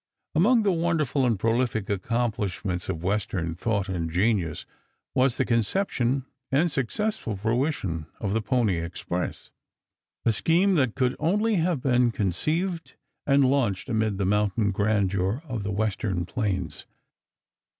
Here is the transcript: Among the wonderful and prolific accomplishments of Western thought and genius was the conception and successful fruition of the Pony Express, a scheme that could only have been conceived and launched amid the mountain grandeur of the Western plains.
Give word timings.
Among 0.33 0.63
the 0.63 0.71
wonderful 0.71 1.27
and 1.27 1.37
prolific 1.39 1.87
accomplishments 1.87 2.89
of 2.89 3.03
Western 3.03 3.53
thought 3.53 3.87
and 3.87 4.09
genius 4.09 4.65
was 5.13 5.37
the 5.37 5.45
conception 5.45 6.25
and 6.51 6.71
successful 6.71 7.37
fruition 7.37 8.07
of 8.19 8.33
the 8.33 8.41
Pony 8.41 8.77
Express, 8.77 9.51
a 10.25 10.31
scheme 10.31 10.73
that 10.73 10.95
could 10.95 11.15
only 11.19 11.57
have 11.57 11.81
been 11.83 12.09
conceived 12.09 12.95
and 13.27 13.45
launched 13.45 13.89
amid 13.89 14.17
the 14.17 14.25
mountain 14.25 14.71
grandeur 14.71 15.43
of 15.45 15.61
the 15.61 15.71
Western 15.71 16.25
plains. 16.25 16.87